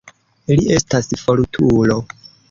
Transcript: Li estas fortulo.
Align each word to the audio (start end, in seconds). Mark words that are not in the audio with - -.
Li 0.59 0.63
estas 0.77 1.09
fortulo. 1.25 1.99